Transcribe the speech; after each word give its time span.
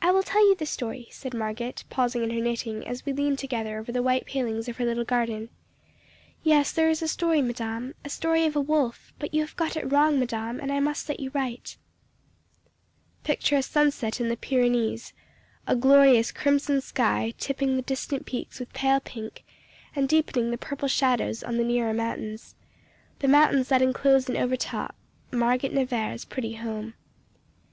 "I 0.00 0.12
will 0.12 0.22
tell 0.22 0.48
you 0.48 0.54
the 0.54 0.66
story," 0.66 1.08
said 1.10 1.32
Margotte, 1.34 1.82
pausing 1.90 2.22
in 2.22 2.30
her 2.30 2.40
knitting, 2.40 2.86
as 2.86 3.04
we 3.04 3.12
leaned 3.12 3.40
together 3.40 3.76
over 3.76 3.90
the 3.90 4.00
white 4.00 4.24
palings 4.24 4.68
of 4.68 4.76
her 4.76 4.84
little 4.84 5.02
garden. 5.02 5.48
"Yes, 6.44 6.70
there 6.70 6.88
is 6.88 7.02
a 7.02 7.08
story, 7.08 7.42
madame 7.42 7.96
a 8.04 8.08
story 8.08 8.44
of 8.44 8.54
a 8.54 8.60
wolf; 8.60 9.12
but 9.18 9.34
you 9.34 9.40
have 9.40 9.56
got 9.56 9.76
it 9.76 9.90
wrong, 9.90 10.20
madame, 10.20 10.60
and 10.60 10.70
I 10.70 10.78
must 10.78 11.04
set 11.04 11.18
you 11.18 11.30
right." 11.34 11.76
Picture 13.24 13.56
a 13.56 13.62
sunset 13.64 14.20
in 14.20 14.28
the 14.28 14.36
Pyrenees, 14.36 15.12
a 15.66 15.74
glorious 15.74 16.30
crimson 16.30 16.80
sky 16.80 17.34
tipping 17.36 17.74
the 17.74 17.82
distant 17.82 18.24
peaks 18.24 18.60
with 18.60 18.72
pale 18.72 19.00
pink, 19.00 19.44
and 19.96 20.08
deepening 20.08 20.52
the 20.52 20.56
purple 20.56 20.86
shadows 20.86 21.42
on 21.42 21.56
the 21.56 21.64
nearer 21.64 21.92
mountains 21.92 22.54
the 23.18 23.26
mountains 23.26 23.70
that 23.70 23.82
inclose 23.82 24.28
and 24.28 24.38
overtop 24.38 24.94
Margotte 25.32 25.72
Nevaire's 25.72 26.24
pretty 26.24 26.54
home. 26.54 26.94